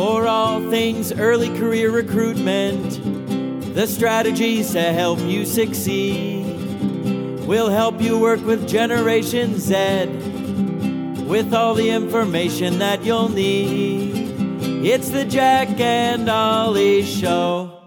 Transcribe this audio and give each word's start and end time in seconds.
For 0.00 0.26
all 0.26 0.62
things 0.70 1.12
early 1.12 1.50
career 1.58 1.90
recruitment, 1.90 3.74
the 3.74 3.86
strategies 3.86 4.72
to 4.72 4.80
help 4.80 5.18
you 5.18 5.44
succeed. 5.44 6.46
We'll 7.46 7.68
help 7.68 8.00
you 8.00 8.18
work 8.18 8.42
with 8.42 8.66
Generation 8.66 9.58
Z 9.58 10.06
with 11.26 11.52
all 11.52 11.74
the 11.74 11.90
information 11.90 12.78
that 12.78 13.04
you'll 13.04 13.28
need. 13.28 14.86
It's 14.86 15.10
the 15.10 15.26
Jack 15.26 15.78
and 15.78 16.30
Ollie 16.30 17.02
Show. 17.02 17.79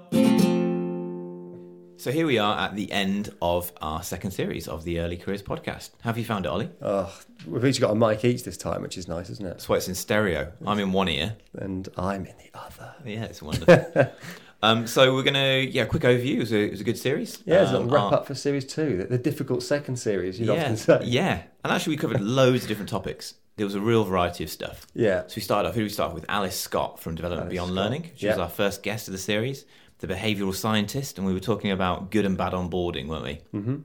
So 2.03 2.11
here 2.11 2.27
we 2.27 2.37
are 2.37 2.59
at 2.59 2.75
the 2.75 2.91
end 2.91 3.33
of 3.41 3.71
our 3.81 4.03
second 4.03 4.31
series 4.31 4.67
of 4.67 4.83
the 4.83 4.99
Early 4.99 5.15
Careers 5.15 5.41
podcast. 5.41 5.91
Have 6.01 6.17
you 6.17 6.25
found 6.25 6.45
it, 6.45 6.49
Ollie? 6.49 6.69
Oh, 6.81 7.17
we've 7.47 7.63
each 7.63 7.79
got 7.79 7.91
a 7.91 7.95
mic 7.95 8.25
each 8.25 8.43
this 8.43 8.57
time, 8.57 8.81
which 8.81 8.97
is 8.97 9.07
nice, 9.07 9.29
isn't 9.29 9.45
it? 9.45 9.51
That's 9.51 9.69
why 9.69 9.77
it's 9.77 9.87
in 9.87 9.95
stereo. 9.95 10.51
I'm 10.67 10.79
in 10.79 10.91
one 10.91 11.07
ear. 11.07 11.37
And 11.53 11.87
I'm 11.97 12.25
in 12.25 12.35
the 12.39 12.59
other. 12.59 12.93
Yeah, 13.05 13.23
it's 13.23 13.41
wonderful. 13.41 14.11
um, 14.61 14.85
so 14.85 15.13
we're 15.15 15.23
gonna 15.23 15.59
yeah, 15.59 15.85
quick 15.85 16.03
overview. 16.03 16.35
It 16.35 16.39
was 16.39 16.51
a, 16.51 16.57
it 16.59 16.71
was 16.71 16.81
a 16.81 16.83
good 16.83 16.97
series. 16.97 17.41
Yeah, 17.45 17.61
it's 17.61 17.71
a 17.71 17.77
Um, 17.77 17.83
little 17.85 17.95
wrap 17.95 18.03
our- 18.11 18.13
up 18.15 18.27
for 18.27 18.35
series 18.35 18.65
two, 18.65 18.97
the, 18.97 19.05
the 19.05 19.17
difficult 19.17 19.63
second 19.63 19.95
series, 19.95 20.37
you'd 20.37 20.47
yeah, 20.49 20.61
often 20.61 20.75
say. 20.75 20.99
yeah, 21.05 21.43
and 21.63 21.71
actually 21.71 21.93
we 21.93 21.97
covered 22.01 22.19
loads 22.19 22.63
of 22.63 22.67
different 22.67 22.89
topics. 22.89 23.35
There 23.55 23.65
was 23.65 23.75
a 23.75 23.79
real 23.79 24.03
variety 24.03 24.43
of 24.43 24.49
stuff. 24.49 24.87
Yeah. 24.93 25.21
So 25.27 25.35
we 25.37 25.41
started 25.41 25.69
off. 25.69 25.75
Who 25.75 25.81
did 25.81 25.85
we 25.85 25.89
start 25.93 26.09
off 26.09 26.15
with? 26.15 26.25
Alice 26.27 26.59
Scott 26.59 26.99
from 26.99 27.15
Development 27.15 27.45
Alice 27.45 27.53
Beyond 27.53 27.69
Scott. 27.71 27.75
Learning. 27.83 28.11
She 28.15 28.27
was 28.27 28.39
our 28.39 28.49
first 28.49 28.83
guest 28.83 29.07
of 29.07 29.11
the 29.13 29.19
series, 29.19 29.63
the 30.05 30.13
behavioural 30.13 30.53
scientist, 30.53 31.17
and 31.17 31.25
we 31.25 31.33
were 31.33 31.39
talking 31.39 31.71
about 31.71 32.11
good 32.11 32.25
and 32.25 32.37
bad 32.37 32.53
onboarding, 32.53 33.07
weren't 33.07 33.23
we? 33.23 33.41
Mm-hmm. 33.53 33.75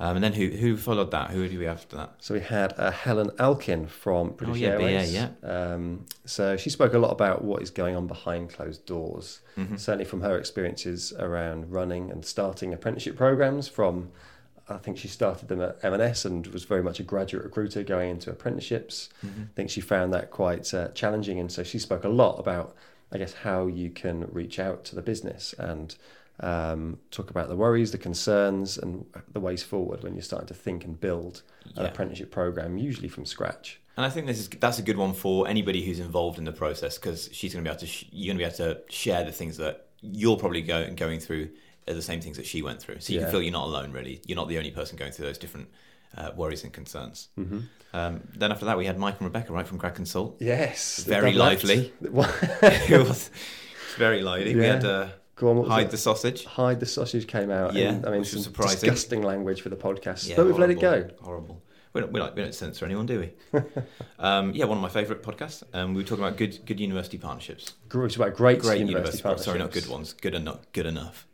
Um, 0.00 0.16
and 0.16 0.24
then 0.24 0.32
who 0.32 0.48
who 0.48 0.76
followed 0.76 1.12
that? 1.12 1.30
Who 1.30 1.46
did 1.46 1.56
we 1.56 1.66
have 1.66 1.76
after 1.78 1.96
that? 1.96 2.14
So 2.18 2.34
we 2.34 2.40
had 2.40 2.74
uh, 2.76 2.90
Helen 2.90 3.30
Alkin 3.38 3.88
from 3.88 4.30
British 4.30 4.56
Oh, 4.56 4.58
yeah, 4.58 4.76
BA, 4.76 4.82
Airways. 4.82 5.14
yeah. 5.14 5.28
Um, 5.44 6.06
so 6.24 6.56
she 6.56 6.68
spoke 6.68 6.94
a 6.94 6.98
lot 6.98 7.12
about 7.12 7.44
what 7.44 7.62
is 7.62 7.70
going 7.70 7.94
on 7.94 8.06
behind 8.08 8.50
closed 8.50 8.84
doors, 8.86 9.40
Mm-hmm. 9.56 9.76
certainly 9.76 10.04
from 10.04 10.20
her 10.22 10.36
experiences 10.36 11.12
around 11.18 11.70
running 11.70 12.10
and 12.10 12.24
starting 12.24 12.74
apprenticeship 12.74 13.16
programs. 13.16 13.68
From 13.68 14.10
I 14.68 14.78
think 14.78 14.98
she 14.98 15.06
started 15.08 15.48
them 15.48 15.60
at 15.60 15.78
M&S 15.84 16.24
and 16.24 16.44
was 16.48 16.64
very 16.64 16.82
much 16.82 16.98
a 16.98 17.02
graduate 17.04 17.44
recruiter 17.44 17.82
going 17.84 18.10
into 18.10 18.30
apprenticeships. 18.30 19.10
Mm-hmm. 19.24 19.42
I 19.42 19.54
think 19.54 19.70
she 19.70 19.80
found 19.80 20.12
that 20.14 20.30
quite 20.30 20.72
uh, 20.74 20.88
challenging, 20.88 21.38
and 21.38 21.52
so 21.52 21.62
she 21.62 21.78
spoke 21.78 22.02
a 22.02 22.08
lot 22.08 22.38
about, 22.40 22.74
I 23.14 23.18
guess, 23.18 23.32
how 23.32 23.66
you 23.68 23.90
can 23.90 24.26
reach 24.32 24.58
out 24.58 24.84
to 24.86 24.94
the 24.96 25.02
business 25.02 25.54
and 25.58 25.94
um, 26.40 26.98
talk 27.12 27.30
about 27.30 27.48
the 27.48 27.54
worries, 27.56 27.92
the 27.92 27.98
concerns, 27.98 28.76
and 28.76 29.06
the 29.32 29.38
ways 29.40 29.62
forward 29.62 30.02
when 30.02 30.14
you're 30.14 30.22
starting 30.22 30.48
to 30.48 30.54
think 30.54 30.84
and 30.84 30.98
build 31.00 31.42
an 31.76 31.86
apprenticeship 31.86 32.30
program, 32.32 32.76
usually 32.76 33.08
from 33.08 33.24
scratch. 33.24 33.80
And 33.96 34.04
I 34.04 34.10
think 34.10 34.26
this 34.26 34.40
is 34.40 34.48
that's 34.48 34.80
a 34.80 34.82
good 34.82 34.96
one 34.96 35.14
for 35.14 35.46
anybody 35.46 35.84
who's 35.84 36.00
involved 36.00 36.38
in 36.38 36.44
the 36.44 36.50
process 36.52 36.98
because 36.98 37.28
she's 37.32 37.52
going 37.54 37.64
to 37.64 37.68
be 37.70 37.72
able 37.72 37.80
to 37.80 37.86
sh- 37.86 38.06
you're 38.10 38.34
going 38.34 38.50
to 38.50 38.58
be 38.58 38.64
able 38.64 38.74
to 38.74 38.92
share 38.92 39.22
the 39.22 39.30
things 39.30 39.56
that 39.58 39.86
you're 40.02 40.36
probably 40.36 40.62
go- 40.62 40.92
going 40.94 41.20
through 41.20 41.50
are 41.86 41.94
the 41.94 42.02
same 42.02 42.20
things 42.20 42.36
that 42.36 42.46
she 42.46 42.60
went 42.62 42.80
through. 42.82 42.98
So 42.98 43.12
you 43.12 43.20
Yeah. 43.20 43.26
can 43.26 43.30
feel 43.32 43.42
you're 43.42 43.52
not 43.52 43.68
alone. 43.68 43.92
Really, 43.92 44.20
you're 44.26 44.34
not 44.34 44.48
the 44.48 44.58
only 44.58 44.72
person 44.72 44.96
going 44.98 45.12
through 45.12 45.26
those 45.26 45.38
different 45.38 45.68
uh, 46.16 46.30
worries 46.36 46.64
and 46.64 46.72
concerns. 46.72 47.28
Mm-hmm. 47.38 47.60
Um, 47.92 48.28
then 48.36 48.50
after 48.50 48.64
that, 48.64 48.76
we 48.76 48.86
had 48.86 48.98
Mike 48.98 49.18
and 49.20 49.26
Rebecca 49.26 49.52
right 49.52 49.66
from 49.66 49.78
Grad 49.78 49.94
Consult. 49.94 50.36
Yes, 50.40 51.04
Very 51.04 51.32
lively. 51.32 51.92
It 52.02 53.06
was 53.06 53.30
very 53.96 54.22
lively. 54.22 54.56
We 54.56 54.64
had 54.64 54.84
uh, 54.84 55.08
Go 55.36 55.50
on, 55.50 55.68
hide 55.68 55.90
the 55.90 55.96
sausage. 55.96 56.44
Hide 56.44 56.80
the 56.80 56.86
sausage 56.86 57.26
came 57.26 57.50
out. 57.50 57.74
Yeah, 57.74 57.90
and, 57.90 58.06
I 58.06 58.10
mean, 58.10 58.20
which 58.20 58.32
was 58.32 58.44
some 58.44 58.52
surprising. 58.52 58.80
disgusting 58.80 59.22
language 59.22 59.62
for 59.62 59.68
the 59.68 59.76
podcast, 59.76 60.28
Yeah, 60.28 60.36
but 60.36 60.46
we've 60.46 60.58
let 60.58 60.70
it 60.70 60.80
go. 60.80 61.08
Horrible. 61.22 61.60
We 61.92 62.00
don't, 62.00 62.12
we, 62.12 62.18
don't, 62.18 62.34
we 62.34 62.42
don't 62.42 62.54
censor 62.54 62.84
anyone, 62.84 63.06
do 63.06 63.20
we? 63.20 63.60
um, 64.18 64.52
yeah, 64.52 64.64
one 64.64 64.78
of 64.78 64.82
my 64.82 64.88
favourite 64.88 65.22
podcasts. 65.22 65.62
Um, 65.72 65.94
we 65.94 66.02
were 66.02 66.08
talking 66.08 66.24
about 66.24 66.36
good 66.36 66.66
good 66.66 66.80
university 66.80 67.18
partnerships. 67.18 67.74
Great 67.88 68.16
about 68.16 68.34
great, 68.34 68.60
great 68.60 68.80
university, 68.80 68.90
university, 68.90 69.22
partnerships. 69.22 69.44
sorry, 69.44 69.58
not 69.60 69.70
good 69.70 69.86
ones, 69.86 70.12
good 70.12 70.34
enough, 70.34 70.66
good 70.72 70.86
enough. 70.86 71.28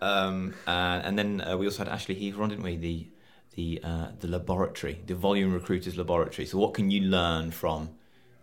um, 0.00 0.54
and, 0.68 1.04
and 1.04 1.18
then 1.18 1.40
uh, 1.40 1.56
we 1.56 1.66
also 1.66 1.78
had 1.78 1.88
Ashley 1.88 2.14
Heath 2.14 2.38
on, 2.38 2.48
didn't 2.48 2.62
we? 2.62 2.76
The 2.76 3.08
the 3.54 3.80
uh, 3.82 4.08
the 4.20 4.28
laboratory, 4.28 5.00
the 5.06 5.14
volume 5.14 5.52
recruiters 5.52 5.96
laboratory. 5.96 6.46
So 6.46 6.58
what 6.58 6.74
can 6.74 6.90
you 6.90 7.02
learn 7.02 7.50
from 7.50 7.90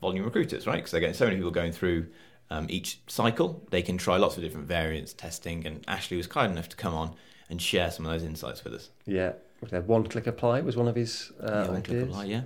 volume 0.02 0.26
recruiters, 0.26 0.66
right? 0.68 0.78
Because 0.78 0.92
they're 0.92 1.02
getting 1.02 1.16
so 1.16 1.26
many 1.26 1.38
people 1.38 1.52
going 1.52 1.72
through 1.72 2.08
um, 2.50 2.68
each 2.70 3.00
cycle. 3.08 3.66
They 3.70 3.82
can 3.82 3.98
try 3.98 4.18
lots 4.18 4.38
of 4.38 4.44
different 4.44 4.68
variants 4.68 5.14
testing, 5.14 5.66
and 5.66 5.84
Ashley 5.88 6.18
was 6.18 6.28
kind 6.28 6.52
enough 6.52 6.70
to 6.70 6.76
come 6.76 6.94
on 6.94 7.16
and 7.50 7.62
share 7.62 7.92
some 7.92 8.06
of 8.06 8.12
those 8.12 8.24
insights 8.24 8.64
with 8.64 8.74
us. 8.74 8.90
Yeah, 9.06 9.34
one 9.86 10.08
click 10.08 10.28
apply 10.28 10.62
was 10.62 10.78
one 10.78 10.88
of 10.88 10.96
his 10.96 11.32
uh, 11.42 11.48
yeah, 11.48 11.72
one 11.72 11.82
click 11.82 11.98
ideas. 11.98 12.10
apply, 12.10 12.26
yeah. 12.26 12.42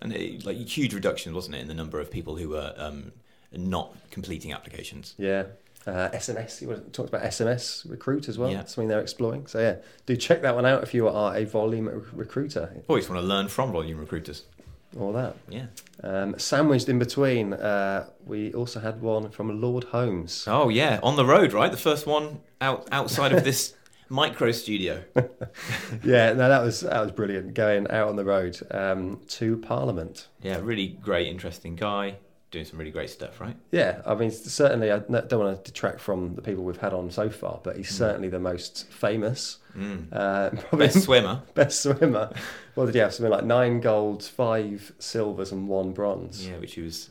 And 0.00 0.12
it, 0.12 0.44
like 0.44 0.56
huge 0.56 0.94
reductions, 0.94 1.34
wasn't 1.34 1.56
it, 1.56 1.60
in 1.60 1.68
the 1.68 1.74
number 1.74 2.00
of 2.00 2.10
people 2.10 2.36
who 2.36 2.50
were 2.50 2.74
um, 2.76 3.12
not 3.52 3.94
completing 4.10 4.52
applications. 4.52 5.14
Yeah. 5.16 5.44
Uh, 5.86 6.08
SMS, 6.12 6.58
he 6.58 6.66
was- 6.66 6.80
talked 6.92 7.08
about 7.08 7.22
SMS 7.22 7.88
recruit 7.88 8.28
as 8.28 8.36
well. 8.38 8.50
Yeah. 8.50 8.64
Something 8.64 8.88
they're 8.88 9.00
exploring. 9.00 9.46
So 9.46 9.60
yeah, 9.60 9.76
do 10.06 10.16
check 10.16 10.42
that 10.42 10.54
one 10.54 10.66
out 10.66 10.82
if 10.82 10.92
you 10.94 11.06
are 11.08 11.36
a 11.36 11.44
volume 11.44 11.88
rec- 11.88 12.12
recruiter. 12.12 12.74
Always 12.88 13.08
want 13.08 13.20
to 13.20 13.26
learn 13.26 13.48
from 13.48 13.70
volume 13.72 13.98
recruiters. 13.98 14.42
All 14.98 15.12
that. 15.12 15.36
Yeah. 15.48 15.66
Um, 16.02 16.38
sandwiched 16.38 16.88
in 16.88 16.98
between, 16.98 17.52
uh, 17.52 18.08
we 18.24 18.52
also 18.54 18.80
had 18.80 19.00
one 19.02 19.28
from 19.30 19.60
Lord 19.60 19.84
Holmes. 19.84 20.44
Oh 20.48 20.68
yeah, 20.70 21.00
on 21.02 21.16
the 21.16 21.24
road, 21.26 21.52
right? 21.52 21.70
The 21.70 21.76
first 21.76 22.06
one 22.06 22.40
out 22.60 22.88
outside 22.90 23.32
of 23.32 23.44
this 23.44 23.74
micro 24.08 24.52
studio. 24.52 25.02
yeah, 26.04 26.32
no, 26.32 26.48
that 26.48 26.62
was 26.62 26.80
that 26.80 27.00
was 27.00 27.10
brilliant. 27.12 27.54
Going 27.54 27.90
out 27.90 28.08
on 28.08 28.16
the 28.16 28.24
road 28.24 28.58
um, 28.70 29.20
to 29.28 29.58
Parliament. 29.58 30.28
Yeah, 30.42 30.60
really 30.62 30.88
great, 30.88 31.26
interesting 31.28 31.76
guy, 31.76 32.16
doing 32.50 32.64
some 32.64 32.78
really 32.78 32.90
great 32.92 33.10
stuff, 33.10 33.40
right? 33.40 33.56
Yeah, 33.72 34.00
I 34.06 34.14
mean, 34.14 34.30
certainly, 34.30 34.90
I 34.92 35.00
don't 35.00 35.32
want 35.38 35.64
to 35.64 35.70
detract 35.70 36.00
from 36.00 36.34
the 36.36 36.42
people 36.42 36.62
we've 36.64 36.76
had 36.80 36.92
on 36.94 37.10
so 37.10 37.28
far, 37.28 37.60
but 37.62 37.74
Mm. 37.74 37.78
he's 37.78 37.90
certainly 37.90 38.28
the 38.28 38.38
most 38.38 38.86
famous, 38.90 39.58
uh, 40.12 40.50
probably 40.68 40.86
Best 40.86 41.02
swimmer. 41.04 41.42
best 41.54 41.82
swimmer. 41.82 42.30
What 42.74 42.86
did 42.86 42.94
he 42.94 43.00
have? 43.00 43.12
Something 43.14 43.32
like 43.32 43.44
nine 43.44 43.80
golds, 43.80 44.28
five 44.28 44.92
silvers, 44.98 45.50
and 45.52 45.68
one 45.68 45.92
bronze. 45.92 46.46
Yeah, 46.48 46.58
which 46.58 46.74
he 46.74 46.82
was 46.82 47.10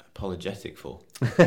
apologetic 0.00 0.76
for. 0.76 1.00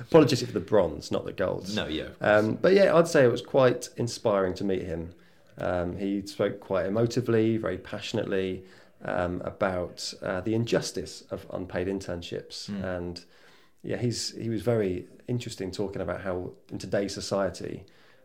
Apologies 0.00 0.44
for 0.44 0.52
the 0.52 0.60
bronze, 0.60 1.10
not 1.10 1.24
the 1.24 1.32
golds. 1.32 1.74
No, 1.74 1.86
yeah. 1.86 2.08
Um, 2.20 2.54
but 2.60 2.72
yeah, 2.74 2.94
I'd 2.94 3.08
say 3.08 3.24
it 3.24 3.30
was 3.30 3.42
quite 3.42 3.88
inspiring 3.96 4.54
to 4.54 4.64
meet 4.64 4.82
him. 4.82 5.10
Um, 5.58 5.96
he 5.96 6.26
spoke 6.26 6.60
quite 6.60 6.86
emotively, 6.86 7.60
very 7.60 7.78
passionately 7.78 8.64
um, 9.04 9.40
about 9.44 10.12
uh, 10.22 10.40
the 10.40 10.54
injustice 10.54 11.22
of 11.30 11.46
unpaid 11.52 11.86
internships, 11.88 12.68
and 12.68 13.24
yeah, 13.82 13.96
he's 13.96 14.30
he 14.36 14.48
was 14.48 14.62
very 14.62 15.06
interesting 15.28 15.70
talking 15.70 16.02
about 16.02 16.20
how 16.22 16.52
in 16.70 16.78
today's 16.78 17.14
society, 17.14 17.84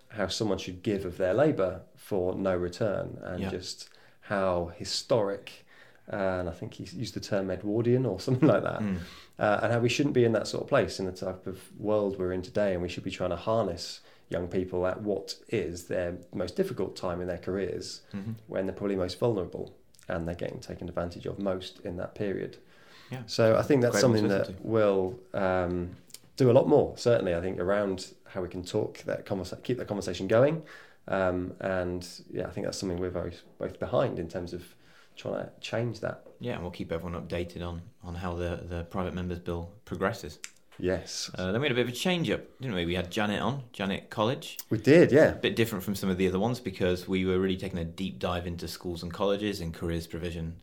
how 0.09 0.27
someone 0.27 0.57
should 0.57 0.83
give 0.83 1.05
of 1.05 1.17
their 1.17 1.33
labour 1.33 1.81
for 1.95 2.35
no 2.35 2.55
return, 2.55 3.17
and 3.23 3.41
Yeah. 3.43 3.49
just 3.49 3.89
how 4.21 4.71
historic. 4.77 5.65
Uh, 6.11 6.15
and 6.39 6.47
I 6.49 6.53
think 6.53 6.75
he 6.75 6.83
used 6.97 7.15
the 7.15 7.19
term 7.19 7.51
Edwardian 7.51 8.05
or 8.05 8.17
something 8.27 8.47
like 8.47 8.63
that, 8.63 8.81
uh, 9.39 9.59
and 9.61 9.73
how 9.73 9.79
we 9.79 9.89
shouldn't 9.89 10.15
be 10.15 10.23
in 10.23 10.31
that 10.33 10.47
sort 10.47 10.63
of 10.63 10.69
place 10.69 10.99
in 11.01 11.05
the 11.05 11.11
type 11.11 11.45
of 11.47 11.59
world 11.77 12.17
we're 12.17 12.31
in 12.31 12.41
today, 12.41 12.73
and 12.73 12.81
we 12.81 12.87
should 12.87 13.03
be 13.03 13.11
trying 13.11 13.31
to 13.31 13.35
harness 13.35 13.99
young 14.29 14.47
people 14.47 14.85
at 14.87 15.01
what 15.01 15.35
is 15.49 15.85
their 15.85 16.17
most 16.33 16.55
difficult 16.55 16.95
time 16.95 17.19
in 17.21 17.27
their 17.27 17.37
careers, 17.37 18.01
when 18.47 18.65
they're 18.65 18.75
probably 18.75 18.95
most 18.95 19.19
vulnerable, 19.19 19.75
and 20.07 20.27
they're 20.27 20.35
getting 20.35 20.59
taken 20.59 20.87
advantage 20.87 21.25
of 21.25 21.39
most 21.39 21.79
in 21.83 21.97
that 21.97 22.15
period. 22.15 22.57
Yeah. 23.11 23.21
So 23.25 23.55
I 23.55 23.61
think 23.61 23.81
that's 23.81 23.93
Great 23.93 24.01
something 24.01 24.27
that 24.27 24.63
will 24.63 25.19
um, 25.33 25.95
do 26.35 26.51
a 26.51 26.53
lot 26.53 26.67
more. 26.67 26.97
Certainly, 26.97 27.35
I 27.35 27.41
think 27.41 27.59
around 27.59 28.13
how 28.25 28.41
we 28.41 28.49
can 28.49 28.63
talk 28.63 28.99
that 29.03 29.25
conversa- 29.25 29.63
keep 29.63 29.77
that 29.77 29.87
conversation 29.87 30.27
going, 30.27 30.63
um, 31.07 31.53
and 31.59 32.07
yeah, 32.29 32.47
I 32.47 32.51
think 32.51 32.65
that's 32.65 32.77
something 32.77 32.97
we're 32.97 33.09
very 33.09 33.33
both 33.59 33.79
behind 33.79 34.19
in 34.19 34.27
terms 34.27 34.53
of 34.53 34.63
trying 35.15 35.45
to 35.45 35.51
change 35.61 35.99
that. 36.01 36.23
Yeah, 36.39 36.53
and 36.53 36.61
we'll 36.61 36.71
keep 36.71 36.91
everyone 36.91 37.19
updated 37.19 37.65
on, 37.65 37.81
on 38.03 38.15
how 38.15 38.35
the, 38.35 38.63
the 38.69 38.83
private 38.83 39.13
members 39.13 39.39
bill 39.39 39.71
progresses. 39.85 40.39
Yes, 40.79 41.29
Uh, 41.35 41.51
then 41.51 41.61
we 41.61 41.65
had 41.67 41.71
a 41.71 41.75
bit 41.75 41.87
of 41.87 41.93
a 41.93 41.95
change 41.95 42.29
up, 42.29 42.41
didn't 42.61 42.75
we? 42.75 42.85
We 42.85 42.95
had 42.95 43.11
Janet 43.11 43.41
on, 43.41 43.63
Janet 43.73 44.09
Colledge. 44.09 44.57
we 44.69 44.77
did. 44.77 45.11
Yeah, 45.11 45.31
A 45.31 45.35
bit 45.35 45.55
different 45.55 45.83
from 45.83 45.95
some 45.95 46.09
of 46.09 46.17
the 46.17 46.27
other 46.27 46.39
ones 46.39 46.59
because 46.59 47.07
we 47.07 47.25
were 47.25 47.39
really 47.39 47.57
taking 47.57 47.79
a 47.79 47.85
deep 47.85 48.19
dive 48.19 48.45
into 48.47 48.67
schools 48.67 49.03
and 49.03 49.11
colleges 49.13 49.59
and 49.61 49.73
careers 49.73 50.07
provision 50.07 50.57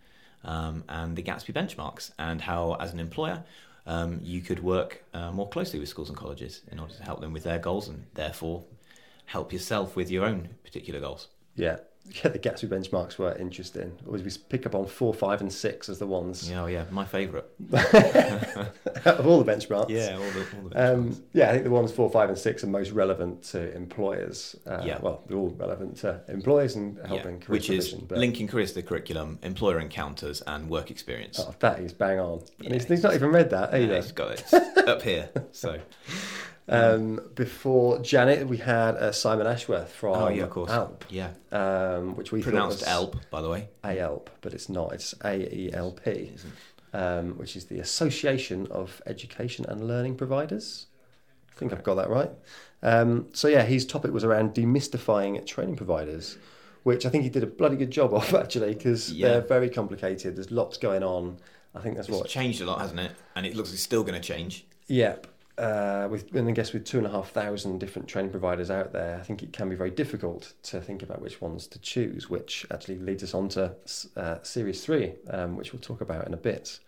um, 0.44 0.84
and 0.88 1.16
the 1.16 1.22
Gatsby 1.22 1.52
benchmarks 1.52 2.10
and 2.18 2.40
how, 2.40 2.74
as 2.74 2.92
an 2.92 3.00
employer, 3.00 3.42
um, 3.86 4.20
you 4.22 4.40
could 4.40 4.62
work 4.62 5.02
uh, 5.14 5.30
more 5.32 5.48
closely 5.48 5.78
with 5.80 5.88
schools 5.88 6.08
and 6.08 6.16
colleges 6.18 6.62
in 6.70 6.78
order 6.78 6.94
to 6.94 7.02
help 7.02 7.20
them 7.20 7.32
with 7.32 7.42
their 7.44 7.58
goals 7.58 7.88
and 7.88 8.06
therefore 8.14 8.64
help 9.26 9.52
yourself 9.52 9.96
with 9.96 10.10
your 10.10 10.24
own 10.24 10.48
particular 10.64 11.00
goals. 11.00 11.28
yeah. 11.56 11.78
Yeah, 12.06 12.28
the 12.28 12.38
Gatsby 12.38 12.68
benchmarks 12.68 13.16
were 13.18 13.34
interesting. 13.36 13.92
Always 14.06 14.22
we 14.22 14.30
pick 14.50 14.66
up 14.66 14.74
on 14.74 14.86
four, 14.86 15.14
five, 15.14 15.40
and 15.40 15.50
six 15.52 15.88
as 15.88 15.98
the 15.98 16.06
ones. 16.06 16.48
Yeah, 16.48 16.62
oh 16.62 16.66
yeah, 16.66 16.84
my 16.90 17.04
favourite. 17.06 17.46
of 17.72 19.26
all 19.26 19.42
the 19.42 19.50
benchmarks. 19.50 19.88
Yeah, 19.88 20.16
all 20.16 20.30
the, 20.30 20.46
all 20.56 20.68
the 20.68 20.74
benchmarks. 20.74 20.94
Um, 20.94 21.24
yeah, 21.32 21.48
I 21.48 21.52
think 21.52 21.64
the 21.64 21.70
ones 21.70 21.92
four, 21.92 22.10
five, 22.10 22.28
and 22.28 22.38
six 22.38 22.62
are 22.62 22.66
most 22.66 22.90
relevant 22.92 23.42
to 23.44 23.74
employers. 23.74 24.54
Uh, 24.66 24.82
Yeah. 24.84 24.98
Well, 25.00 25.22
they're 25.26 25.36
all 25.38 25.48
relevant 25.50 25.96
to 25.98 26.20
employers 26.28 26.76
and 26.76 26.96
Yeah, 26.98 27.06
helping 27.08 27.40
career 27.40 27.54
which 27.58 27.70
is 27.70 27.94
but- 27.94 28.18
linking 28.18 28.48
careers 28.48 28.70
to 28.70 28.76
the 28.76 28.82
curriculum, 28.82 29.38
employer 29.42 29.80
encounters, 29.80 30.42
and 30.42 30.68
work 30.68 30.90
experience. 30.90 31.40
Oh, 31.40 31.54
that 31.60 31.80
is 31.80 31.92
bang 31.94 32.18
on. 32.20 32.40
Yeah, 32.58 32.66
and 32.66 32.74
he's, 32.74 32.84
he's 32.84 33.02
not 33.02 33.14
even 33.14 33.30
read 33.30 33.50
that 33.50 33.72
Yeah, 33.72 33.78
either. 33.78 33.94
it's 33.94 34.12
got 34.12 34.32
it 34.52 34.88
up 34.88 35.02
here. 35.02 35.30
So 35.52 35.80
Um, 36.66 37.20
before 37.34 37.98
Janet, 38.00 38.48
we 38.48 38.56
had 38.56 38.94
uh, 38.96 39.12
Simon 39.12 39.46
Ashworth 39.46 39.92
from 39.92 40.16
oh 40.16 40.28
yeah, 40.28 40.44
of 40.44 40.50
course. 40.50 40.70
ALP, 40.70 41.04
Yeah, 41.10 41.30
um, 41.52 42.16
which 42.16 42.32
we 42.32 42.42
pronounced 42.42 42.80
was 42.80 42.88
ELP, 42.88 43.16
by 43.30 43.42
the 43.42 43.50
way. 43.50 43.68
A 43.84 44.00
Alp, 44.00 44.30
but 44.40 44.54
it's 44.54 44.68
not. 44.70 44.92
It's 44.94 45.14
A 45.24 45.34
E 45.54 45.70
L 45.74 45.92
P, 45.92 46.32
um, 46.94 47.36
which 47.36 47.54
is 47.56 47.66
the 47.66 47.80
Association 47.80 48.66
of 48.70 49.02
Education 49.06 49.66
and 49.68 49.86
Learning 49.86 50.16
Providers. 50.16 50.86
I 51.54 51.58
think 51.58 51.72
I've 51.72 51.84
got 51.84 51.96
that 51.96 52.08
right. 52.08 52.30
Um, 52.82 53.28
so 53.34 53.46
yeah, 53.48 53.62
his 53.62 53.84
topic 53.86 54.12
was 54.12 54.24
around 54.24 54.54
demystifying 54.54 55.44
training 55.46 55.76
providers, 55.76 56.38
which 56.82 57.04
I 57.06 57.10
think 57.10 57.24
he 57.24 57.30
did 57.30 57.42
a 57.42 57.46
bloody 57.46 57.76
good 57.76 57.90
job 57.90 58.12
of 58.14 58.34
actually, 58.42 58.74
because 58.74 59.12
Yeah. 59.12 59.28
they're 59.28 59.40
very 59.42 59.68
complicated. 59.68 60.36
There's 60.36 60.50
lots 60.50 60.78
going 60.78 61.02
on. 61.02 61.38
I 61.74 61.80
think 61.80 61.96
that's 61.96 62.08
It's 62.08 62.16
what 62.16 62.28
changed 62.28 62.60
a 62.60 62.66
lot, 62.66 62.80
hasn't 62.80 63.00
it? 63.00 63.12
And 63.36 63.44
it 63.44 63.54
looks 63.54 63.68
like 63.70 63.74
it's 63.74 63.82
still 63.82 64.02
going 64.02 64.20
to 64.20 64.26
change. 64.26 64.64
Yep. 64.86 65.26
Uh, 65.56 66.08
with 66.10 66.34
and 66.34 66.48
I 66.48 66.52
guess 66.52 66.72
with 66.72 66.84
two 66.84 66.98
and 66.98 67.06
a 67.06 67.10
half 67.10 67.30
thousand 67.30 67.78
different 67.78 68.08
training 68.08 68.32
providers 68.32 68.70
out 68.70 68.92
there, 68.92 69.18
I 69.20 69.22
think 69.22 69.42
it 69.42 69.52
can 69.52 69.68
be 69.68 69.76
very 69.76 69.90
difficult 69.90 70.52
to 70.64 70.80
think 70.80 71.02
about 71.02 71.22
which 71.22 71.40
ones 71.40 71.66
to 71.68 71.78
choose. 71.78 72.28
Which 72.28 72.66
actually 72.72 72.98
leads 72.98 73.22
us 73.22 73.34
on 73.34 73.48
to 73.50 73.74
uh, 74.16 74.42
series 74.42 74.84
three, 74.84 75.12
um, 75.30 75.56
which 75.56 75.72
we'll 75.72 75.82
talk 75.82 76.00
about 76.00 76.26
in 76.26 76.34
a 76.34 76.38
bit. 76.38 76.80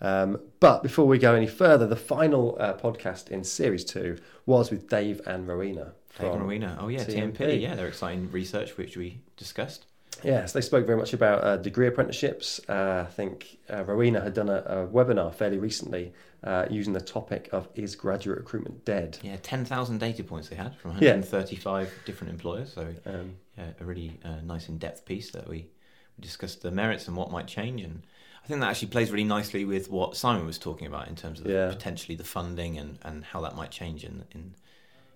Um, 0.00 0.40
but 0.60 0.82
before 0.82 1.06
we 1.06 1.18
go 1.18 1.34
any 1.34 1.46
further, 1.46 1.86
the 1.86 1.96
final 1.96 2.56
uh, 2.60 2.74
podcast 2.74 3.28
in 3.28 3.44
series 3.44 3.84
two 3.84 4.18
was 4.46 4.70
with 4.70 4.88
Dave 4.88 5.20
and 5.26 5.46
Rowena. 5.46 5.92
Dave 6.18 6.32
and 6.32 6.42
Rowena. 6.42 6.78
Oh 6.80 6.88
yeah, 6.88 7.04
TMP. 7.04 7.36
TMP. 7.36 7.60
Yeah, 7.60 7.74
they're 7.74 7.88
exciting 7.88 8.30
research 8.30 8.76
which 8.76 8.96
we 8.96 9.20
discussed. 9.36 9.86
Yes, 10.22 10.52
they 10.52 10.60
spoke 10.60 10.86
very 10.86 10.98
much 10.98 11.12
about 11.12 11.44
uh, 11.44 11.56
degree 11.56 11.86
apprenticeships. 11.86 12.60
Uh, 12.68 13.04
I 13.06 13.10
think 13.10 13.58
uh, 13.70 13.84
Rowena 13.84 14.20
had 14.20 14.34
done 14.34 14.48
a, 14.48 14.58
a 14.66 14.86
webinar 14.86 15.34
fairly 15.34 15.58
recently 15.58 16.12
uh, 16.44 16.66
using 16.70 16.92
the 16.92 17.00
topic 17.00 17.48
of 17.52 17.68
is 17.74 17.94
graduate 17.96 18.38
recruitment 18.38 18.84
dead? 18.84 19.18
Yeah, 19.22 19.36
ten 19.42 19.64
thousand 19.64 19.98
data 19.98 20.24
points 20.24 20.48
they 20.48 20.56
had 20.56 20.74
from 20.76 20.92
Yeah. 20.92 21.10
135 21.12 21.92
different 22.04 22.32
employers. 22.32 22.72
So 22.72 22.94
Um, 23.04 23.36
yeah, 23.58 23.70
a 23.80 23.84
really 23.84 24.18
uh, 24.24 24.40
nice 24.44 24.68
in-depth 24.68 25.04
piece 25.04 25.30
that 25.32 25.48
we, 25.48 25.68
we 26.16 26.22
discussed 26.22 26.62
the 26.62 26.70
merits 26.70 27.08
and 27.08 27.16
what 27.16 27.30
might 27.30 27.46
change 27.46 27.82
and. 27.82 28.02
I 28.44 28.48
think 28.48 28.60
that 28.60 28.70
actually 28.70 28.88
plays 28.88 29.10
really 29.10 29.24
nicely 29.24 29.64
with 29.64 29.90
what 29.90 30.16
Simon 30.16 30.46
was 30.46 30.56
talking 30.56 30.86
about 30.86 31.08
in 31.08 31.16
terms 31.16 31.40
of 31.40 31.46
the, 31.46 31.66
potentially 31.68 32.14
the 32.14 32.22
funding 32.22 32.78
and, 32.78 32.96
and 33.02 33.24
how 33.24 33.40
that 33.40 33.56
might 33.56 33.72
change 33.72 34.04
in, 34.04 34.22
in 34.30 34.54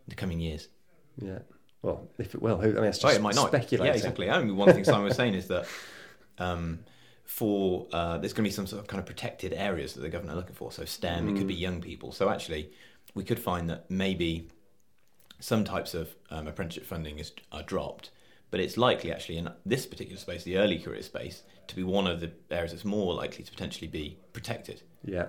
the 0.08 0.16
coming 0.16 0.40
years. 0.40 0.66
Yeah. 1.16 1.38
Well, 1.82 2.08
if 2.18 2.34
it 2.34 2.42
will, 2.42 2.60
I 2.60 2.66
mean, 2.66 2.84
it's 2.84 3.04
Oh, 3.04 3.08
it 3.08 3.22
might 3.22 3.34
not. 3.34 3.48
speculating. 3.48 3.86
Yeah, 3.86 3.96
exactly. 3.96 4.28
I 4.30 4.42
mean, 4.42 4.56
one 4.56 4.72
thing 4.72 4.84
Simon 4.84 5.04
was 5.04 5.16
saying 5.16 5.34
is 5.34 5.48
that 5.48 5.66
um, 6.38 6.80
for 7.24 7.86
uh, 7.92 8.18
there's 8.18 8.32
going 8.32 8.44
to 8.44 8.50
be 8.50 8.54
some 8.54 8.66
sort 8.66 8.82
of 8.82 8.88
kind 8.88 8.98
of 9.00 9.06
protected 9.06 9.52
areas 9.54 9.94
that 9.94 10.00
the 10.00 10.08
government 10.10 10.36
are 10.36 10.40
looking 10.40 10.54
for. 10.54 10.70
So 10.72 10.84
STEM, 10.84 11.28
it 11.28 11.38
could 11.38 11.46
be 11.46 11.54
young 11.54 11.80
people. 11.80 12.12
So 12.12 12.28
actually, 12.28 12.70
we 13.14 13.24
could 13.24 13.38
find 13.40 13.70
that 13.70 13.90
maybe 13.90 14.48
some 15.38 15.64
types 15.64 15.94
of 15.94 16.14
um, 16.30 16.46
apprenticeship 16.48 16.84
funding 16.84 17.18
is 17.18 17.32
are 17.50 17.62
dropped, 17.62 18.10
but 18.50 18.60
it's 18.60 18.76
likely 18.76 19.10
actually 19.10 19.38
in 19.38 19.48
this 19.64 19.86
particular 19.86 20.18
space, 20.18 20.42
the 20.44 20.58
early 20.58 20.78
career 20.78 21.02
space, 21.02 21.44
to 21.68 21.76
be 21.76 21.82
one 21.82 22.06
of 22.06 22.20
the 22.20 22.30
areas 22.50 22.72
that's 22.72 22.84
more 22.84 23.14
likely 23.14 23.42
to 23.44 23.50
potentially 23.50 23.88
be 23.88 24.18
protected. 24.34 24.82
Yeah. 25.02 25.28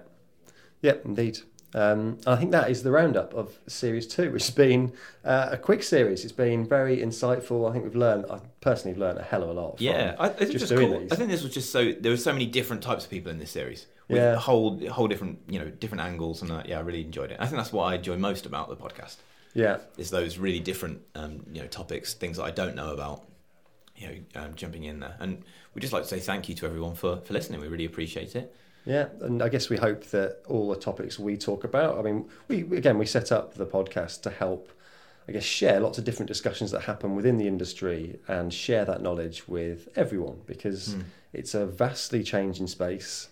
Yeah, 0.81 0.95
indeed. 1.05 1.39
Um, 1.73 2.17
I 2.27 2.35
think 2.35 2.51
that 2.51 2.69
is 2.69 2.83
the 2.83 2.91
roundup 2.91 3.33
of 3.33 3.57
series 3.67 4.07
two, 4.07 4.31
which 4.33 4.43
has 4.43 4.55
been 4.55 4.93
uh, 5.23 5.49
a 5.51 5.57
quick 5.57 5.83
series. 5.83 6.23
It's 6.23 6.33
been 6.33 6.67
very 6.67 6.97
insightful. 6.97 7.69
I 7.69 7.73
think 7.73 7.85
we've 7.85 7.95
learned, 7.95 8.25
I 8.29 8.39
personally 8.59 8.93
have 8.93 8.99
learned 8.99 9.19
a 9.19 9.23
hell 9.23 9.43
of 9.43 9.49
a 9.49 9.53
lot. 9.53 9.77
From 9.77 9.85
Yeah, 9.85 10.15
I, 10.19 10.25
I 10.27 10.29
think 10.29 10.51
just 10.51 10.73
cool. 10.73 10.99
these. 10.99 11.11
I 11.11 11.15
think 11.15 11.29
this 11.29 11.43
was 11.43 11.53
just 11.53 11.71
so 11.71 11.91
there 11.91 12.11
were 12.11 12.17
so 12.17 12.33
many 12.33 12.45
different 12.45 12.81
types 12.83 13.05
of 13.05 13.09
people 13.09 13.31
in 13.31 13.39
this 13.39 13.51
series 13.51 13.87
with 14.09 14.17
Yeah. 14.17 14.35
whole 14.35 14.85
whole 14.89 15.07
different 15.07 15.39
you 15.47 15.59
know 15.59 15.69
different 15.69 16.01
angles 16.01 16.41
and 16.41 16.51
uh, 16.51 16.63
yeah, 16.65 16.77
I 16.77 16.81
really 16.81 17.01
enjoyed 17.01 17.31
it. 17.31 17.37
I 17.39 17.45
think 17.45 17.57
that's 17.57 17.71
what 17.73 17.85
I 17.85 17.95
enjoy 17.95 18.17
most 18.17 18.45
about 18.45 18.69
the 18.69 18.75
podcast 18.75 19.17
yeah, 19.53 19.77
is 19.97 20.09
those 20.09 20.37
really 20.37 20.59
different 20.59 21.01
um, 21.15 21.45
you 21.51 21.61
know 21.61 21.67
topics, 21.67 22.13
things 22.13 22.37
that 22.37 22.43
I 22.43 22.51
don't 22.51 22.75
know 22.75 22.93
about, 22.93 23.23
you 23.95 24.07
know, 24.07 24.41
um, 24.43 24.55
jumping 24.55 24.83
in 24.85 24.99
there. 24.99 25.15
And 25.19 25.43
we'd 25.73 25.81
just 25.81 25.93
like 25.93 26.03
to 26.03 26.09
say 26.09 26.19
thank 26.19 26.47
you 26.49 26.55
to 26.55 26.65
everyone 26.65 26.95
for 26.95 27.17
for 27.21 27.33
listening. 27.33 27.59
We 27.61 27.67
really 27.67 27.85
appreciate 27.85 28.35
it. 28.35 28.55
Yeah. 28.85 29.07
And 29.21 29.41
I 29.41 29.49
guess 29.49 29.69
we 29.69 29.77
hope 29.77 30.05
that 30.05 30.41
all 30.47 30.69
the 30.69 30.75
topics 30.75 31.19
we 31.19 31.37
talk 31.37 31.63
about, 31.63 31.97
I 31.97 32.01
mean, 32.01 32.29
we 32.47 32.61
again, 32.77 32.97
we 32.97 33.05
set 33.05 33.31
up 33.31 33.53
the 33.55 33.65
podcast 33.65 34.21
to 34.23 34.29
help, 34.29 34.71
I 35.27 35.31
guess, 35.33 35.43
share 35.43 35.79
lots 35.79 35.97
of 35.97 36.03
different 36.03 36.27
discussions 36.27 36.71
that 36.71 36.81
happen 36.81 37.15
within 37.15 37.37
the 37.37 37.47
industry 37.47 38.19
and 38.27 38.53
share 38.53 38.85
that 38.85 39.01
knowledge 39.01 39.47
with 39.47 39.87
everyone 39.95 40.41
because 40.45 40.93
Hmm. 40.93 41.01
it's 41.33 41.53
a 41.53 41.65
vastly 41.65 42.23
changing 42.23 42.67
space. 42.67 43.29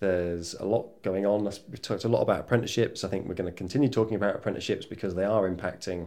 There's 0.00 0.54
a 0.54 0.64
lot 0.64 1.02
going 1.02 1.26
on. 1.26 1.44
We've 1.68 1.82
talked 1.82 2.04
a 2.04 2.08
lot 2.08 2.22
about 2.22 2.40
apprenticeships. 2.40 3.02
I 3.02 3.08
think 3.08 3.26
we're 3.26 3.34
going 3.34 3.50
to 3.50 3.56
continue 3.56 3.88
talking 3.88 4.14
about 4.14 4.36
apprenticeships 4.36 4.86
because 4.86 5.14
they 5.16 5.24
are 5.24 5.48
impacting 5.50 6.06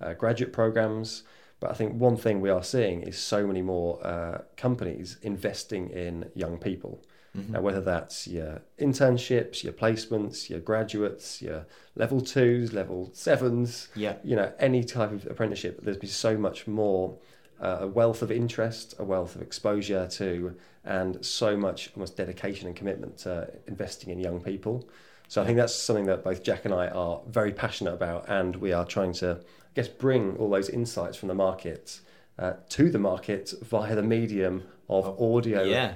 uh, 0.00 0.12
graduate 0.14 0.52
programs. 0.52 1.22
But 1.58 1.70
I 1.70 1.74
think 1.74 1.94
one 2.00 2.16
thing 2.16 2.40
we 2.40 2.50
are 2.50 2.62
seeing 2.62 3.02
is 3.02 3.18
so 3.18 3.46
many 3.46 3.62
more 3.62 4.04
uh, 4.06 4.42
companies 4.56 5.16
investing 5.22 5.88
in 5.90 6.30
young 6.34 6.58
people. 6.58 7.02
Mm-hmm. 7.36 7.52
Now, 7.52 7.60
whether 7.60 7.80
that's 7.80 8.26
your 8.26 8.62
internships, 8.78 9.62
your 9.62 9.72
placements, 9.72 10.50
your 10.50 10.58
graduates, 10.60 11.40
your 11.40 11.66
level 11.94 12.20
twos, 12.20 12.72
level 12.72 13.10
sevens, 13.12 13.88
Yeah. 13.94 14.16
you 14.24 14.34
know, 14.34 14.52
any 14.58 14.82
type 14.82 15.12
of 15.12 15.26
apprenticeship, 15.26 15.80
there's 15.82 15.96
been 15.96 16.10
so 16.10 16.36
much 16.36 16.66
more 16.66 17.18
uh, 17.60 17.78
a 17.82 17.86
wealth 17.86 18.22
of 18.22 18.32
interest, 18.32 18.94
a 18.98 19.04
wealth 19.04 19.36
of 19.36 19.42
exposure 19.42 20.08
to, 20.08 20.56
and 20.84 21.24
so 21.24 21.56
much 21.56 21.90
almost 21.94 22.16
dedication 22.16 22.66
and 22.66 22.74
commitment 22.74 23.18
to 23.18 23.48
investing 23.68 24.10
in 24.10 24.18
young 24.18 24.40
people. 24.40 24.88
So 25.28 25.40
I 25.42 25.44
think 25.44 25.58
that's 25.58 25.74
something 25.74 26.06
that 26.06 26.24
both 26.24 26.42
Jack 26.42 26.64
and 26.64 26.74
I 26.74 26.88
are 26.88 27.20
very 27.28 27.52
passionate 27.52 27.94
about, 27.94 28.28
and 28.28 28.56
we 28.56 28.72
are 28.72 28.84
trying 28.84 29.12
to, 29.14 29.38
I 29.40 29.70
guess, 29.74 29.88
bring 29.88 30.36
all 30.38 30.50
those 30.50 30.68
insights 30.68 31.16
from 31.16 31.28
the 31.28 31.34
market 31.34 32.00
uh, 32.38 32.54
to 32.70 32.90
the 32.90 32.98
market 32.98 33.52
via 33.62 33.94
the 33.94 34.02
medium 34.02 34.64
of 34.88 35.20
audio. 35.20 35.62
Yeah. 35.62 35.94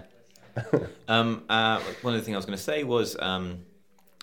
Um, 1.09 1.45
uh, 1.49 1.81
one 2.03 2.15
of 2.15 2.21
the 2.21 2.25
things 2.25 2.35
I 2.35 2.39
was 2.39 2.47
going 2.47 2.56
to 2.56 2.62
say 2.62 2.85
was 2.85 3.17
um, 3.19 3.65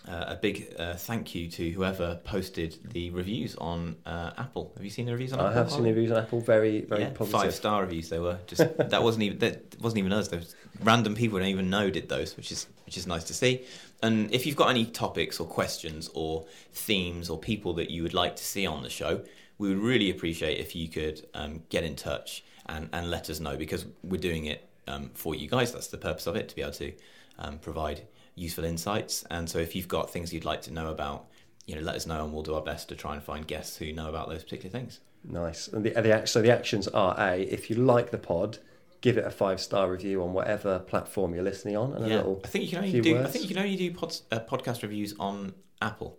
uh, 0.08 0.26
a 0.30 0.36
big 0.36 0.74
uh, 0.80 0.96
thank 0.96 1.36
you 1.36 1.48
to 1.48 1.70
whoever 1.72 2.20
posted 2.24 2.78
the 2.92 3.12
reviews 3.12 3.56
on 3.56 3.96
uh, 4.06 4.32
Apple. 4.38 4.72
Have 4.76 4.84
you 4.84 4.90
seen 4.90 5.06
the 5.06 5.12
reviews 5.12 5.34
on 5.34 5.40
I 5.40 5.44
Apple? 5.44 5.54
I 5.54 5.58
have 5.58 5.70
seen 5.70 5.80
Harvey? 5.80 5.92
reviews 5.92 6.12
on 6.12 6.18
Apple, 6.18 6.40
very, 6.42 6.82
very 6.82 7.02
yeah, 7.02 7.10
positive. 7.10 7.42
five 7.42 7.54
star 7.54 7.82
reviews. 7.82 8.10
They 8.10 8.20
were 8.20 8.40
just 8.48 8.78
that 8.78 9.04
wasn't 9.04 9.24
even 9.24 9.40
that 9.40 9.76
wasn't 9.80 10.00
even 10.00 10.14
us. 10.14 10.28
Those 10.30 10.56
random 10.84 11.16
people 11.16 11.38
don't 11.40 11.48
even 11.48 11.70
know 11.70 11.90
did 11.90 12.10
those, 12.10 12.36
which 12.36 12.52
is 12.52 12.68
which 12.86 12.98
is 12.98 13.06
nice 13.06 13.24
to 13.26 13.34
see. 13.34 13.66
And 14.02 14.34
if 14.34 14.46
you've 14.46 14.56
got 14.56 14.70
any 14.70 14.86
topics 14.86 15.40
or 15.40 15.46
questions 15.46 16.10
or 16.16 16.46
themes 16.74 17.30
or 17.30 17.38
people 17.38 17.74
that 17.74 17.92
you 17.92 18.02
would 18.02 18.16
like 18.16 18.36
to 18.38 18.44
see 18.44 18.66
on 18.66 18.82
the 18.82 18.90
show, 18.90 19.22
we 19.60 19.70
would 19.70 19.78
really 19.78 20.10
appreciate 20.10 20.60
if 20.60 20.76
you 20.76 20.88
could 20.88 21.28
um, 21.36 21.62
get 21.70 21.84
in 21.84 21.96
touch 21.96 22.44
and, 22.66 22.90
and 22.94 23.12
let 23.12 23.30
us 23.30 23.40
know 23.40 23.56
because 23.56 23.86
we're 24.04 24.20
doing 24.20 24.46
it 24.46 24.68
um, 24.88 25.12
for 25.14 25.36
you 25.36 25.48
guys. 25.48 25.72
That's 25.72 25.88
the 25.88 25.98
purpose 25.98 26.28
of 26.28 26.36
it 26.36 26.50
to 26.50 26.56
be 26.56 26.62
able 26.62 26.74
to 26.74 26.94
um, 27.40 27.60
provide 27.60 28.02
useful 28.36 28.64
insights. 28.64 29.24
And 29.30 29.50
so 29.50 29.60
if 29.60 29.76
you've 29.76 29.88
got 29.88 30.10
things 30.10 30.34
you'd 30.34 30.46
like 30.46 30.62
to 30.64 30.74
know 30.74 30.90
about, 30.90 31.28
you 31.66 31.76
know, 31.76 31.82
let 31.82 31.96
us 31.96 32.06
know 32.06 32.24
and 32.24 32.34
we'll 32.34 32.44
do 32.44 32.56
our 32.56 32.62
best 32.62 32.90
to 32.90 32.96
try 32.96 33.14
and 33.14 33.24
find 33.24 33.46
guests 33.48 33.78
who 33.78 33.92
know 33.94 34.10
about 34.10 34.30
those 34.30 34.44
particular 34.44 34.72
things. 34.72 35.00
Nice. 35.24 35.68
And 35.68 35.84
the, 35.84 35.92
the 35.92 36.26
so 36.26 36.42
the 36.42 36.52
actions 36.52 36.88
are 36.88 37.16
a 37.20 37.42
if 37.42 37.70
you 37.70 37.76
like 37.76 38.12
the 38.12 38.18
pod, 38.18 38.58
give 39.02 39.18
it 39.18 39.26
a 39.26 39.32
five 39.32 39.60
star 39.60 39.92
review 39.92 40.24
on 40.24 40.34
whatever 40.34 40.80
platform 40.80 41.34
you're 41.34 41.44
listening 41.44 41.78
on, 41.78 41.94
and 41.94 42.06
a 42.06 42.08
little 42.08 42.42
I 42.44 42.48
think 42.48 42.66
you 42.66 42.70
can 42.72 42.80
only 42.80 43.02
do. 43.02 43.20
I 43.20 43.28
think 43.28 43.44
you 43.44 43.56
can 43.56 43.64
only 43.64 43.76
do 43.76 43.94
pods, 43.94 44.24
uh, 44.32 44.40
podcast 44.40 44.82
reviews 44.82 45.14
on 45.20 45.54
Apple, 45.80 46.18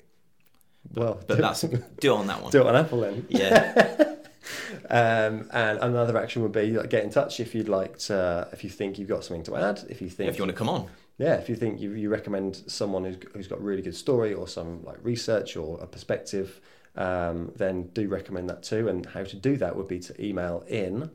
well, 0.95 1.21
but 1.26 1.38
that's 1.38 1.62
do 1.62 1.76
it 1.76 2.07
on 2.07 2.26
that 2.28 2.42
one. 2.42 2.50
do 2.52 2.61
it 2.61 2.66
on 2.66 2.76
Apple 2.76 3.00
then. 3.00 3.26
Yeah, 3.28 4.12
Um, 4.93 5.49
and 5.55 5.79
another 5.79 6.19
action 6.19 6.43
would 6.43 6.53
be 6.53 6.73
like, 6.73 6.91
get 6.91 7.03
in 7.03 7.09
touch 7.09 7.41
if 7.41 7.55
you'd 7.55 7.69
like 7.69 7.97
to, 8.01 8.47
if 8.53 8.63
you 8.63 8.69
think 8.69 8.99
you've 8.99 9.09
got 9.09 9.25
something 9.25 9.43
to 9.45 9.57
add, 9.57 9.83
if 9.89 10.03
you 10.03 10.11
think 10.11 10.29
if 10.29 10.37
you 10.37 10.43
want 10.43 10.51
to 10.51 10.59
come 10.59 10.69
on, 10.69 10.87
yeah, 11.17 11.37
if 11.37 11.49
you 11.49 11.57
think 11.57 11.81
you, 11.81 11.93
you 11.93 12.11
recommend 12.11 12.63
someone 12.67 13.05
who's, 13.05 13.17
who's 13.33 13.49
got 13.49 13.59
a 13.59 13.63
really 13.63 13.81
good 13.81 13.97
story 13.97 14.35
or 14.35 14.47
some 14.47 14.85
like 14.85 14.99
research 15.03 15.57
or 15.57 15.81
a 15.81 15.87
perspective, 15.87 16.61
um, 16.97 17.53
then 17.57 17.85
do 17.95 18.07
recommend 18.07 18.51
that 18.51 18.63
too. 18.63 18.87
And 18.89 19.07
how 19.07 19.25
to 19.25 19.35
do 19.35 19.57
that 19.57 19.77
would 19.77 19.89
be 19.89 19.99
to 20.01 20.23
email 20.23 20.63
in 20.69 21.11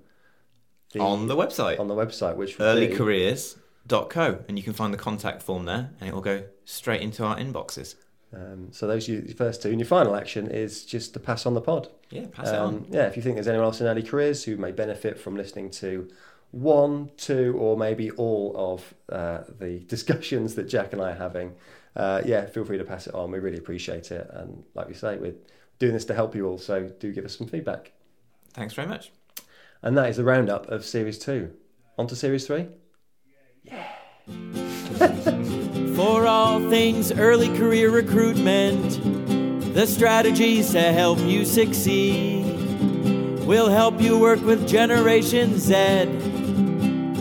the, 0.94 1.00
on 1.00 1.28
the 1.28 1.36
website 1.36 1.80
on 1.80 1.88
the 1.88 1.96
website, 1.96 2.36
which 2.36 2.58
would 2.58 2.80
be- 2.80 2.88
earlycareers.co, 2.88 4.40
and 4.48 4.58
you 4.58 4.64
can 4.64 4.74
find 4.74 4.92
the 4.92 4.98
contact 4.98 5.44
form 5.44 5.66
there, 5.66 5.92
and 6.00 6.10
it 6.10 6.16
will 6.16 6.22
go 6.22 6.46
straight 6.66 7.02
into 7.02 7.24
our 7.24 7.38
inboxes. 7.38 7.94
Um, 8.34 8.70
so 8.72 8.88
those 8.88 9.08
are 9.08 9.14
your 9.14 9.36
first 9.36 9.62
two, 9.62 9.70
and 9.70 9.80
your 9.80 9.88
final 9.88 10.16
action 10.16 10.50
is 10.50 10.86
just 10.86 11.14
to 11.14 11.20
pass 11.20 11.46
on 11.46 11.54
the 11.54 11.62
pod. 11.62 11.88
Yeah, 12.10 12.26
pass 12.32 12.50
it 12.50 12.56
on. 12.56 12.76
Um, 12.76 12.86
yeah, 12.90 13.08
if 13.08 13.16
you 13.16 13.24
think 13.24 13.36
there's 13.36 13.48
anyone 13.48 13.66
else 13.66 13.80
in 13.82 13.88
early 13.88 14.04
careers 14.04 14.44
who 14.44 14.58
may 14.58 14.72
benefit 14.72 15.20
from 15.20 15.36
listening 15.36 15.70
to 15.72 16.10
one, 16.52 17.10
two, 17.18 17.56
or 17.58 17.78
maybe 17.78 18.12
all 18.12 18.54
of 18.56 18.94
uh, 19.12 19.44
the 19.60 19.80
discussions 19.88 20.56
that 20.56 20.64
Jack 20.64 20.94
and 20.94 21.02
I 21.02 21.12
are 21.12 21.16
having, 21.16 21.54
uh, 21.96 22.22
yeah, 22.26 22.46
feel 22.46 22.66
free 22.66 22.78
to 22.78 22.84
pass 22.84 23.08
it 23.08 23.16
on. 23.16 23.32
We 23.32 23.40
really 23.40 23.58
appreciate 23.58 24.12
it. 24.12 24.30
And 24.32 24.64
like 24.76 24.88
we 24.88 24.94
say, 24.94 25.18
we're 25.18 25.36
doing 25.80 25.94
this 25.94 26.06
to 26.06 26.14
help 26.14 26.36
you 26.36 26.48
all. 26.48 26.58
So 26.58 26.90
do 27.00 27.12
give 27.12 27.26
us 27.26 27.38
some 27.38 27.48
feedback. 27.48 27.92
Thanks 28.54 28.74
very 28.74 28.88
much. 28.88 29.12
And 29.82 29.98
that 29.98 30.10
is 30.10 30.18
the 30.18 30.24
roundup 30.24 30.68
of 30.70 30.84
Series 30.84 31.20
2. 31.20 31.54
On 31.98 32.08
to 32.08 32.16
Series 32.16 32.48
3? 32.48 32.68
For 35.98 36.28
all 36.28 36.60
things 36.70 37.12
early 37.12 37.50
career 37.58 37.90
recruitment, 37.90 39.74
the 39.74 39.88
strategies 39.88 40.72
to 40.74 40.80
help 40.80 41.18
you 41.22 41.44
succeed. 41.44 42.46
We'll 43.48 43.70
help 43.70 44.00
you 44.00 44.20
work 44.20 44.40
with 44.42 44.68
Generation 44.68 45.58
Z 45.58 46.06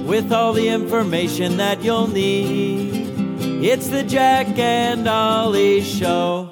with 0.04 0.30
all 0.30 0.52
the 0.52 0.68
information 0.68 1.56
that 1.56 1.82
you'll 1.82 2.08
need. 2.08 3.64
It's 3.64 3.88
the 3.88 4.02
Jack 4.02 4.58
and 4.58 5.08
Ollie 5.08 5.80
Show. 5.80 6.45